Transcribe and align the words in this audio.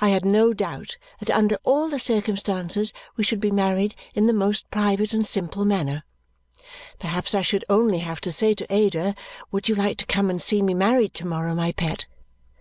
I 0.00 0.08
had 0.08 0.24
no 0.24 0.52
doubt 0.52 0.96
that 1.20 1.30
under 1.30 1.56
all 1.62 1.88
the 1.88 2.00
circumstances 2.00 2.92
we 3.16 3.22
should 3.22 3.38
be 3.38 3.52
married 3.52 3.94
in 4.12 4.24
the 4.24 4.32
most 4.32 4.68
private 4.68 5.12
and 5.12 5.24
simple 5.24 5.64
manner. 5.64 6.02
Perhaps 6.98 7.36
I 7.36 7.42
should 7.42 7.64
only 7.68 8.00
have 8.00 8.20
to 8.22 8.32
say 8.32 8.54
to 8.54 8.66
Ada, 8.68 9.14
"Would 9.52 9.68
you 9.68 9.76
like 9.76 9.98
to 9.98 10.06
come 10.06 10.28
and 10.28 10.42
see 10.42 10.60
me 10.60 10.74
married 10.74 11.14
to 11.14 11.26
morrow, 11.28 11.54
my 11.54 11.70
pet?" 11.70 12.06